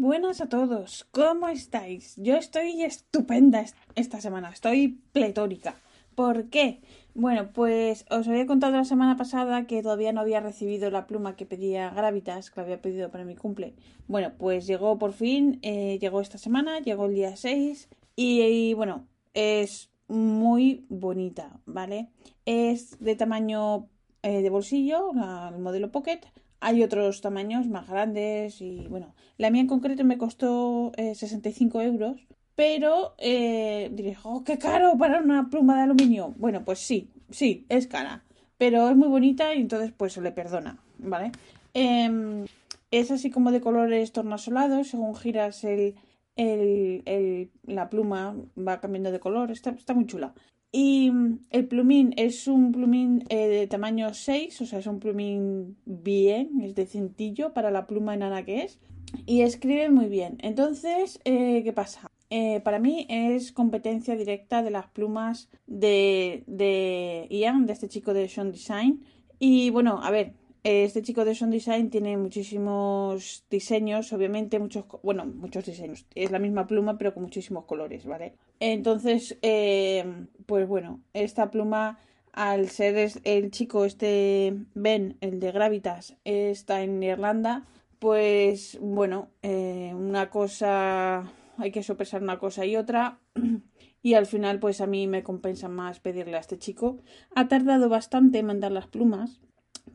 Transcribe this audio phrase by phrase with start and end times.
[0.00, 2.14] buenas a todos, ¿cómo estáis?
[2.16, 5.74] Yo estoy estupenda esta semana, estoy pletórica.
[6.14, 6.80] ¿Por qué?
[7.14, 11.36] Bueno, pues os había contado la semana pasada que todavía no había recibido la pluma
[11.36, 13.74] que pedía Gravitas, que la había pedido para mi cumple.
[14.08, 19.06] Bueno, pues llegó por fin, eh, llegó esta semana, llegó el día 6 y, bueno,
[19.34, 22.08] es muy bonita, ¿vale?
[22.46, 23.90] Es de tamaño
[24.22, 26.20] eh, de bolsillo, el modelo Pocket,
[26.60, 31.84] hay otros tamaños más grandes y bueno, la mía en concreto me costó 65 eh,
[31.84, 36.34] euros, pero eh, oh, qué caro para una pluma de aluminio.
[36.36, 38.24] Bueno, pues sí, sí, es cara,
[38.58, 41.32] pero es muy bonita y entonces pues se le perdona, ¿vale?
[41.74, 42.46] Em,
[42.90, 45.94] es así como de colores tornasolados, según giras el,
[46.36, 50.34] el, la pluma va cambiando de color, está, está muy chula.
[50.72, 55.00] Y mm, el plumín es un plumín eh, de tamaño 6, o sea, es un
[55.00, 58.78] plumín bien, es decentillo para la pluma enana que es.
[59.26, 60.38] Y escribe muy bien.
[60.40, 62.10] Entonces, eh, ¿qué pasa?
[62.30, 68.14] Eh, para mí es competencia directa de las plumas de, de Ian, de este chico
[68.14, 69.04] de Sean Design.
[69.40, 75.24] Y bueno, a ver, este chico de Sound Design tiene muchísimos diseños, obviamente, muchos, bueno,
[75.24, 76.06] muchos diseños.
[76.14, 78.34] Es la misma pluma, pero con muchísimos colores, ¿vale?
[78.60, 80.04] Entonces, eh,
[80.46, 81.98] pues bueno, esta pluma,
[82.32, 87.66] al ser el chico, este Ben, el de Gravitas, está en Irlanda,
[87.98, 93.18] pues bueno, eh, una cosa, hay que sopesar una cosa y otra.
[94.02, 96.96] Y al final, pues a mí me compensa más pedirle a este chico.
[97.34, 99.42] Ha tardado bastante en mandar las plumas,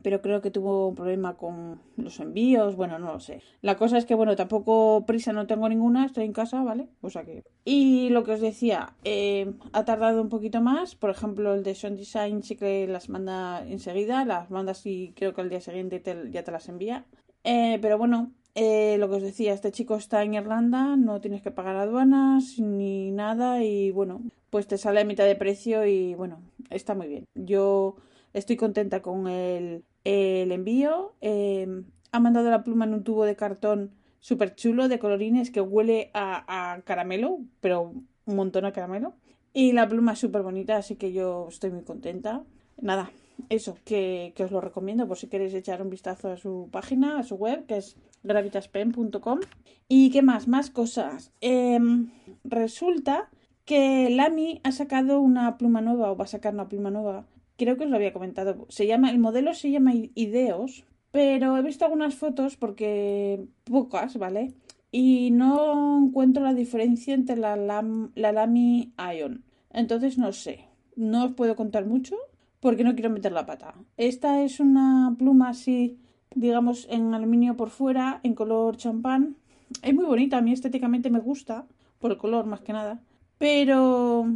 [0.02, 3.42] pero creo que tuvo un problema con los envíos, bueno, no lo sé.
[3.62, 6.88] La cosa es que, bueno, tampoco prisa no tengo ninguna, estoy en casa, ¿vale?
[7.00, 7.42] O sea que...
[7.64, 11.74] Y lo que os decía, eh, ha tardado un poquito más, por ejemplo, el de
[11.74, 16.02] Sound Design sí que las manda enseguida, las manda y creo que al día siguiente
[16.30, 17.04] ya te las envía.
[17.44, 21.42] Eh, pero bueno, eh, lo que os decía, este chico está en Irlanda, no tienes
[21.42, 26.14] que pagar aduanas ni nada y bueno, pues te sale a mitad de precio y
[26.14, 27.26] bueno, está muy bien.
[27.34, 27.96] Yo
[28.36, 31.14] estoy contenta con el, el envío.
[31.20, 35.60] Em, ha mandado la pluma en un tubo de cartón súper chulo de colorines que
[35.60, 37.92] huele a, caramelo, pero
[38.26, 39.14] un montón a caramelo.
[39.52, 42.44] Y la pluma es súper bonita, así que yo estoy muy contenta.
[42.78, 43.10] Nada,
[43.48, 47.22] eso, que, os lo recomiendo por si queréis echar un vistazo a su página, a
[47.22, 49.40] su web, que es gravitaspen.com.
[49.88, 50.46] ¿Y qué más?
[50.46, 51.32] Más cosas.
[51.40, 52.10] Em,
[52.44, 53.30] resulta
[53.64, 57.76] que Lamy ha sacado una pluma nueva, o va a sacar una pluma nueva, creo
[57.76, 58.66] que os lo había comentado.
[58.68, 64.54] Se llama, el modelo se llama Ideos, pero he visto algunas fotos porque pocas, ¿vale?
[64.92, 69.44] Y no encuentro la diferencia entre la, la Lamy Ion.
[69.70, 70.68] Entonces no sé.
[70.94, 72.16] No os puedo contar mucho
[72.60, 73.74] porque no quiero meter la pata.
[73.96, 75.98] Esta es una pluma así,
[76.34, 79.36] digamos, en aluminio por fuera, en color champán.
[79.82, 81.66] Es muy bonita, a mí estéticamente me gusta,
[81.98, 83.02] por el color más que nada.
[83.36, 84.26] Pero,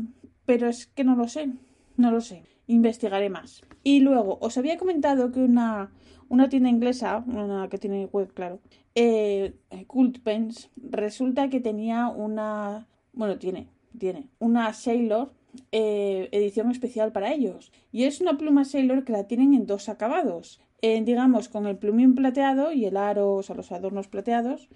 [0.44, 1.50] pero es que no lo sé,
[1.96, 3.62] no lo sé investigaré más.
[3.82, 5.92] Y luego, os había comentado que una,
[6.28, 8.60] una tienda inglesa, una que tiene web, claro,
[8.94, 9.54] eh,
[9.86, 15.32] Cult Pens, resulta que tenía una, bueno, tiene, tiene una Sailor
[15.72, 17.72] eh, edición especial para ellos.
[17.92, 20.60] Y es una pluma Sailor que la tienen en dos acabados.
[20.82, 24.68] digamos, con el plumín plateado y el aro, o sea, los adornos plateados.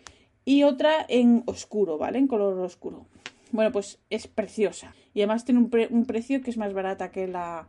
[0.45, 2.19] Y otra en oscuro, ¿vale?
[2.19, 3.07] En color oscuro.
[3.55, 4.97] Bueno, pues es preciosa.
[5.15, 7.69] Y además tiene un, precio que es más barata que la,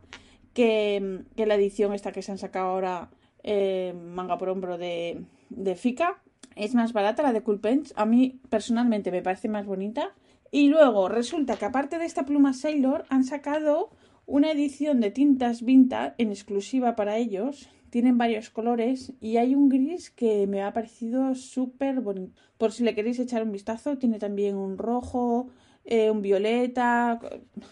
[0.52, 3.10] que, la edición esta que se han sacado ahora
[3.44, 6.20] eh, manga por hombro de, de Fika.
[6.56, 7.92] Es más barata la de Cool Pens.
[7.94, 10.12] A mí personalmente me parece más bonita.
[10.50, 13.90] Y luego resulta que aparte de esta pluma Sailor han sacado
[14.26, 17.68] una edición de tintas Vinta en exclusiva para ellos.
[17.90, 22.42] Tienen varios colores y hay un gris que me ha parecido súper bonito.
[22.58, 25.48] Por si le queréis echar un vistazo, tiene también un rojo,
[25.86, 27.18] eh, un violeta.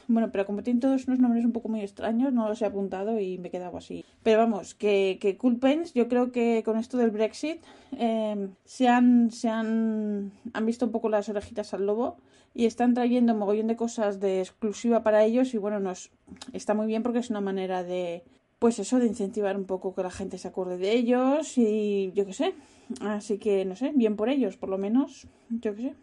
[0.09, 3.21] Bueno, pero como tienen todos unos nombres un poco muy extraños, no los he apuntado
[3.21, 4.05] y me he quedado así.
[4.23, 7.63] Pero vamos, que, que Cool Pens, yo creo que con esto del Brexit
[7.99, 12.17] em, se, han, se han, han visto un poco las orejitas al lobo
[12.55, 16.11] y están trayendo un mogollón de cosas de exclusiva para ellos y bueno, nos
[16.53, 18.23] está muy bien porque es una manera de,
[18.61, 22.25] pues eso, de incentivar un poco que la gente se acuerde de ellos y yo
[22.25, 22.55] qué sé,
[23.01, 25.95] Así que, no sé, bien por ellos, por lo menos, yo qué sé.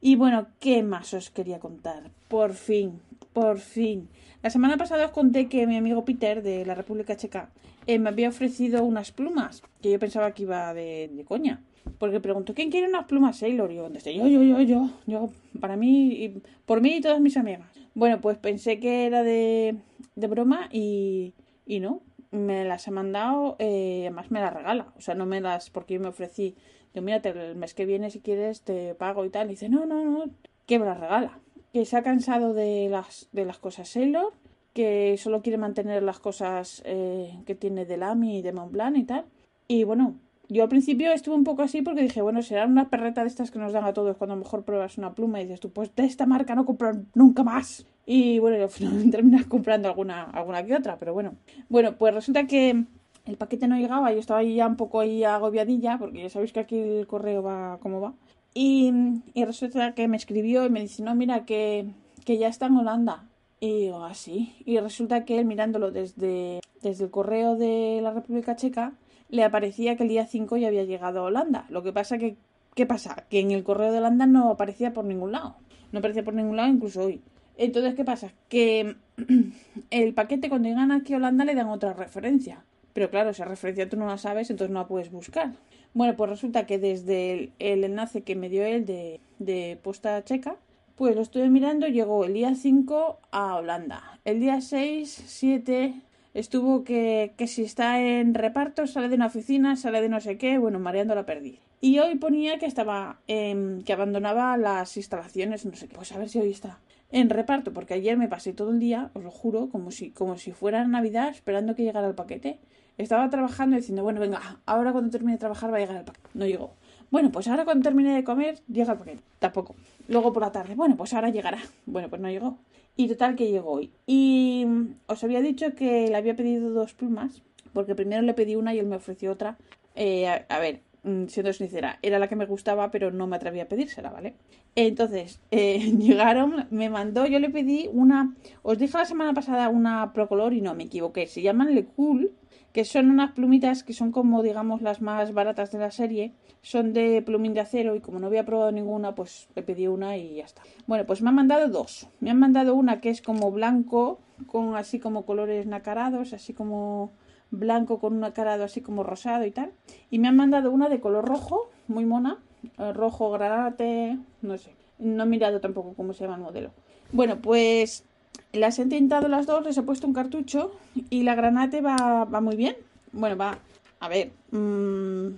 [0.00, 2.10] Y bueno, ¿qué más os quería contar?
[2.28, 3.00] Por fin,
[3.32, 4.08] por fin.
[4.42, 7.50] La semana pasada os conté que mi amigo Peter de la República Checa
[7.86, 11.62] eh, me había ofrecido unas plumas, que yo pensaba que iba de, coña.
[11.98, 13.72] Porque preguntó, ¿quién quiere unas plumas Sailor?
[13.72, 17.36] Y yo yo, yo, yo, yo, yo, para mí, y, por mí y todas mis
[17.36, 17.62] amigas.
[17.94, 19.76] Bueno, pues pensé que era de,
[20.14, 21.32] de broma y,
[21.66, 25.40] y no, me las ha mandado, eh, además me las regala, o sea, no me
[25.40, 26.54] las, porque yo me ofrecí,
[27.02, 30.04] mírate, el mes que viene si quieres te pago y tal, y dice, no, no,
[30.04, 30.30] no,
[30.66, 31.38] que me regala,
[31.72, 34.32] que se ha cansado de las, de las cosas Sailor,
[34.72, 39.04] que solo quiere mantener las cosas eh, que tiene de Lamy y de Montblanc y
[39.04, 39.24] tal,
[39.66, 40.16] y bueno,
[40.50, 43.50] yo al principio estuve un poco así porque dije, bueno, será una perreta de estas
[43.50, 46.04] que nos dan a todos cuando mejor pruebas una pluma y dices tú, pues de
[46.04, 47.86] esta marca no compro nunca más.
[48.06, 51.34] Y bueno, al final terminas comprando alguna, alguna que otra, pero bueno.
[51.68, 52.84] Bueno, pues resulta que
[53.28, 56.78] el paquete no llegaba, yo estaba ya un poco agobiadilla, porque ya sabéis que aquí
[56.78, 58.14] el correo va como va.
[58.54, 58.90] Y,
[59.36, 61.92] resulta que me escribió y me dice, no, mira, que,
[62.26, 63.28] ya está en Holanda.
[63.60, 64.54] Y digo, así.
[64.56, 68.94] Ah, y resulta que él mirándolo desde, desde el correo de la República Checa,
[69.28, 71.66] le aparecía que el día 5 ya había llegado a Holanda.
[71.68, 72.36] Lo que pasa que,
[72.74, 73.26] ¿qué pasa?
[73.28, 75.56] Que en el correo de Holanda no aparecía por ningún lado.
[75.92, 77.20] No aparecía por ningún lado incluso hoy.
[77.58, 78.32] Entonces, ¿qué pasa?
[78.48, 78.96] Que
[79.90, 82.64] el paquete cuando llegan aquí a Holanda le dan otra referencia.
[82.98, 85.52] Pero claro, esa referencia tú no la sabes, entonces no la puedes buscar.
[85.94, 90.56] Bueno, pues resulta que desde el, enlace que me dio él de, de posta checa,
[90.96, 94.18] pues lo estuve mirando, llegó el día 5 a Holanda.
[94.24, 95.94] El día 6, 7,
[96.34, 100.36] estuvo que, que si está en reparto, sale de una oficina, sale de no sé
[100.36, 101.60] qué, bueno, mareando la perdí.
[101.80, 106.18] Y hoy ponía que estaba, eh, que abandonaba las instalaciones, no sé qué, pues a
[106.18, 106.80] ver si hoy está
[107.10, 110.36] en reparto, porque ayer me pasé todo el día, os lo juro, como si, como
[110.36, 112.58] si fuera Navidad, esperando que llegara el paquete.
[112.98, 116.28] Estaba trabajando diciendo, bueno, venga, ahora cuando termine de trabajar va a llegar el paquete.
[116.34, 116.74] No llegó.
[117.10, 119.22] Bueno, pues ahora cuando termine de comer, llega el paquete.
[119.38, 119.76] Tampoco.
[120.08, 121.58] Luego por la tarde, bueno, pues ahora llegará.
[121.86, 122.58] Bueno, pues no llegó.
[122.96, 123.92] Y total que llegó hoy.
[124.06, 127.42] Y mm, os había dicho que le había pedido dos plumas,
[127.72, 129.56] porque primero le pedí una y él me ofreció otra.
[129.94, 130.80] Eh, a, ver,
[131.28, 134.34] siendo sincera, era la que me gustaba, pero no me atreví a pedírsela, ¿vale?
[134.74, 140.12] Entonces, eh, llegaron, me mandó, yo le pedí una, os dije la semana pasada una
[140.12, 142.32] Procolor y no, me equivoqué, se llaman Le Cool,
[142.72, 146.92] que son unas plumitas que son como, digamos, las más baratas de la serie, son
[146.92, 150.36] de plumín de acero y como no había probado ninguna, pues le pedí una y
[150.36, 150.62] ya está.
[150.86, 152.08] Bueno, pues me han mandado dos.
[152.20, 157.12] Me han mandado una que es como blanco, con así como colores nacarados, así como
[157.50, 159.72] blanco con un nacarado así como rosado y tal.
[160.10, 162.38] Y me han mandado una de color rojo, muy mona,
[162.78, 164.72] eh, rojo granate, no sé.
[164.98, 166.70] No he mirado tampoco cómo se llama el modelo.
[167.12, 168.04] Bueno, pues
[168.52, 170.72] las he tintado las dos, les he puesto un cartucho
[171.10, 172.76] y la granate va, va muy bien.
[173.12, 173.58] Bueno, va,
[174.00, 175.28] a ver, mmm,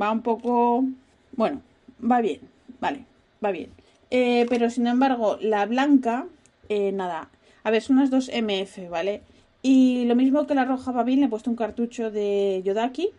[0.00, 0.84] va un poco...
[1.32, 1.60] Bueno,
[2.00, 2.40] va bien,
[2.80, 3.04] vale,
[3.44, 3.70] va bien.
[4.10, 6.26] Eh, pero sin embargo, la blanca,
[6.68, 7.28] eh, nada.
[7.62, 9.22] A ver, son unas dos MF, ¿vale?
[9.62, 13.10] Y lo mismo que la roja va bien, le he puesto un cartucho de Yodaki.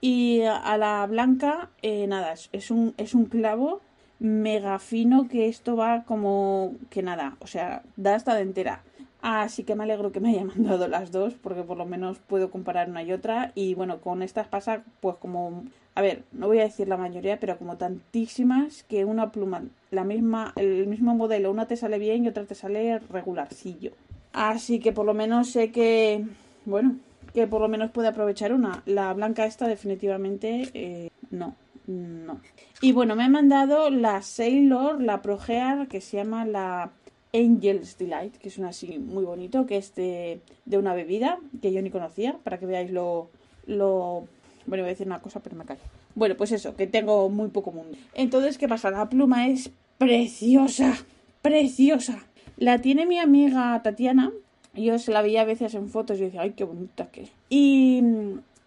[0.00, 3.80] Y a la blanca, eh, nada, es un, es un clavo
[4.18, 8.82] mega fino que esto va como que nada, o sea, da hasta de entera.
[9.20, 12.50] Así que me alegro que me haya mandado las dos, porque por lo menos puedo
[12.50, 13.52] comparar una y otra.
[13.54, 15.64] Y bueno, con estas pasa pues como,
[15.94, 20.04] a ver, no voy a decir la mayoría, pero como tantísimas que una pluma, la
[20.04, 23.92] misma, el mismo modelo, una te sale bien y otra te sale regularcillo.
[24.34, 26.24] Así que por lo menos sé que,
[26.66, 26.96] bueno,
[27.32, 28.82] que por lo menos puede aprovechar una.
[28.84, 31.54] La blanca esta definitivamente eh, no,
[31.86, 32.40] no.
[32.80, 36.90] Y bueno, me ha mandado la Sailor, la Progear, que se llama la
[37.32, 40.40] Angel's Delight, que es una así muy bonito, que es de,
[40.72, 43.30] una bebida que yo ni conocía, para que veáis lo,
[43.66, 44.26] lo...
[44.66, 45.80] Bueno, voy a decir una cosa, pero me callo.
[46.16, 47.96] Bueno, pues eso, que tengo muy poco mundo.
[48.14, 48.90] Entonces, ¿qué pasa?
[48.90, 50.96] La pluma es preciosa,
[51.40, 52.24] preciosa.
[52.56, 54.32] La tiene mi amiga Tatiana.
[54.74, 57.28] Yo se la veía a veces en fotos y decía, ay, qué bonita que.
[57.48, 58.02] Y,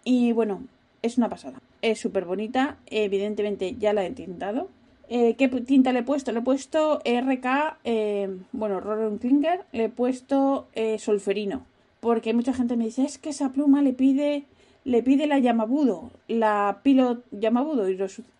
[0.04, 0.62] y bueno,
[1.02, 1.60] es una pasada.
[1.82, 2.76] Es súper bonita.
[2.86, 4.68] Evidentemente ya la he tintado.
[5.10, 6.32] Eh, ¿Qué tinta le he puesto?
[6.32, 11.64] Le he puesto RK, eh, bueno, Roland Klinger, le he puesto eh, solferino.
[12.00, 14.44] Porque mucha gente me dice, es que esa pluma le pide,
[14.84, 17.86] le pide la Yamabudo, la Pilot Yamabudo,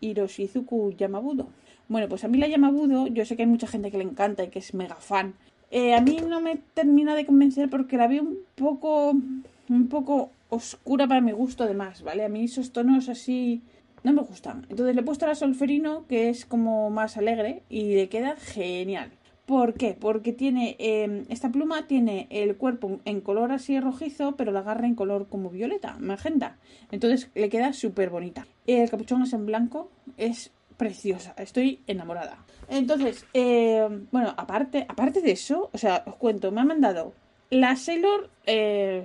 [0.00, 1.49] Hiroshizuku Yamabudo.
[1.88, 4.45] Bueno, pues a mí la Yamabudo, yo sé que hay mucha gente que le encanta
[4.45, 5.35] y que es mega fan.
[5.73, 11.07] a mí no me termina de convencer porque la veo un poco, un poco oscura
[11.07, 12.25] para mi gusto además, ¿vale?
[12.25, 13.62] A mí esos tonos así
[14.02, 14.66] no me gustan.
[14.68, 19.11] Entonces le he puesto la solferino, que es como más alegre, y le queda genial.
[19.47, 19.97] ¿Por qué?
[19.99, 24.87] Porque tiene eh, esta pluma tiene el cuerpo en color así rojizo, pero la garra
[24.87, 26.59] en color como violeta, magenta.
[26.90, 28.47] Entonces le queda súper bonita.
[28.66, 32.38] El capuchón es en blanco, es preciosa, estoy enamorada.
[32.70, 37.12] Entonces, eh, bueno, aparte, aparte de eso, o sea, os cuento, me ha mandado
[37.50, 39.04] la Sailor, eh,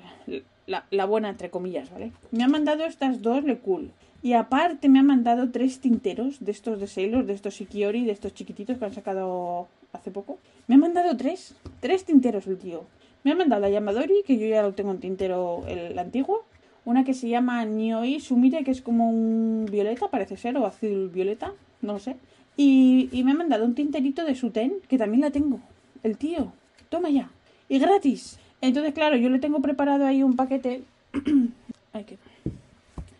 [0.67, 2.11] la, buena entre comillas, ¿vale?
[2.31, 3.91] Me ha mandado estas dos Le Cool.
[4.21, 8.13] Y aparte me ha mandado tres tinteros de estos de Sailor, de estos Shikiori, de
[8.13, 10.39] estos chiquititos que han sacado hace poco.
[10.67, 12.85] Me ha mandado tres, tres tinteros el tío.
[13.23, 16.45] Me ha mandado la Yamadori, que yo ya lo tengo en tintero el antiguo.
[16.85, 21.09] Una que se llama Nioi Sumire, que es como un violeta, parece ser, o azul
[21.09, 22.17] violeta, no lo sé.
[22.57, 25.59] Y, y me ha mandado un tinterito de Suten, que también la tengo.
[26.03, 26.51] El tío.
[26.89, 27.29] Toma ya.
[27.69, 28.37] Y gratis.
[28.61, 30.83] Entonces, claro, yo le tengo preparado ahí un paquete.
[31.93, 32.17] Ay, que...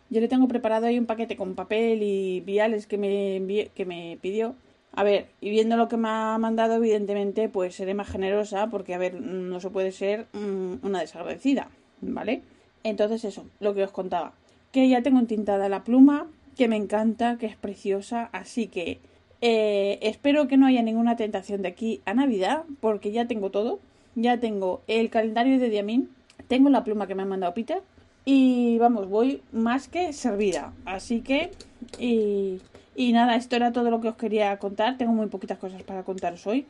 [0.10, 3.86] Yo le tengo preparado ahí un paquete con papel y viales que me, envié, que
[3.86, 4.54] me pidió.
[4.92, 8.94] A ver, y viendo lo que me ha mandado, evidentemente, pues seré más generosa, porque,
[8.94, 11.70] a ver, no se puede ser mmm, una desagradecida,
[12.02, 12.44] ¿vale?
[12.84, 14.34] Entonces, eso, lo que os contaba.
[14.72, 19.00] Que ya tengo entintada la pluma, que me encanta, que es preciosa, así que
[19.42, 23.80] eh, espero que no haya ninguna tentación de aquí a Navidad, porque ya tengo todo.
[24.16, 26.10] Ya tengo el calendario de Diamín,
[26.48, 27.82] tengo la pluma que me ha mandado Peter,
[28.26, 30.72] y vamos, voy más que servida.
[30.86, 31.52] Así que,
[32.00, 32.62] y,
[32.96, 34.98] y nada, esto era todo lo que os quería contar.
[34.98, 36.66] Tengo muy poquitas cosas para contaros hoy.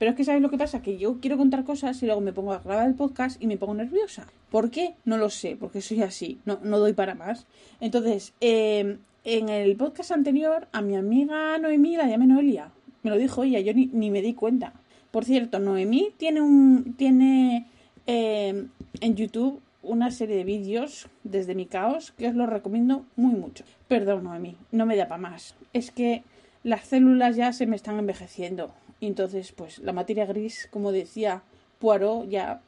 [0.00, 0.80] Pero es que ¿sabéis lo que pasa?
[0.80, 3.58] Que yo quiero contar cosas y luego me pongo a grabar el podcast y me
[3.58, 4.26] pongo nerviosa.
[4.50, 4.94] ¿Por qué?
[5.04, 7.46] No lo sé, porque soy así, no, no doy para más.
[7.82, 12.70] Entonces, eh, en el podcast anterior, a mi amiga Noemí la llamé Noelia.
[13.02, 14.72] Me lo dijo ella, yo ni, ni me di cuenta.
[15.10, 16.94] Por cierto, Noemí tiene un.
[16.96, 17.66] tiene
[18.06, 18.68] eh,
[19.02, 23.64] en YouTube una serie de vídeos desde mi caos que os lo recomiendo muy mucho.
[23.86, 25.56] Perdón, Noemí, no me da para más.
[25.74, 26.22] Es que
[26.62, 28.72] las células ya se me están envejeciendo.
[29.00, 31.42] Y entonces, pues la materia gris, como decía
[31.78, 32.60] Poirot, ya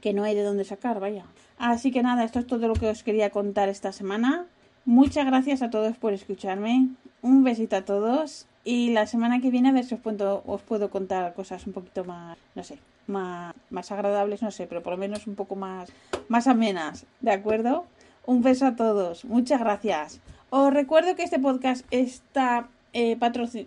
[0.00, 1.24] que no hay de dónde sacar, vaya.
[1.58, 4.46] Así que nada, esto es todo lo que os quería contar esta semana.
[4.84, 6.88] Muchas gracias a todos por escucharme.
[7.22, 8.46] Un besito a todos.
[8.64, 11.72] Y la semana que viene a ver si os puedo, os puedo contar cosas un
[11.72, 15.54] poquito más, no sé, más, más agradables, no sé, pero por lo menos un poco
[15.54, 15.92] más,
[16.28, 17.86] más amenas, ¿de acuerdo?
[18.26, 19.24] Un beso a todos.
[19.24, 20.20] Muchas gracias.
[20.50, 22.68] Os recuerdo que este podcast está
[22.98, 23.18] eh,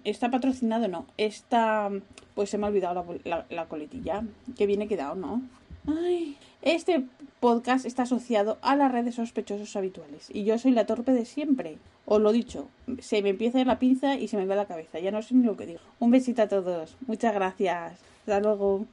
[0.05, 1.05] está patrocinado, no.
[1.17, 1.91] Está.
[2.33, 4.23] Pues se me ha olvidado la coletilla.
[4.57, 5.43] Que viene quedado, ¿no?
[5.87, 6.35] Ay.
[6.61, 7.05] Este
[7.39, 10.29] podcast está asociado a las redes sospechosos habituales.
[10.33, 11.77] Y yo soy la torpe de siempre.
[12.05, 12.67] Os lo dicho,
[12.99, 14.99] se me empieza la pinza y se me va la cabeza.
[14.99, 15.79] Ya no sé ni lo que digo.
[15.99, 16.97] Un besito a todos.
[17.05, 17.99] Muchas gracias.
[18.21, 18.85] Hasta luego.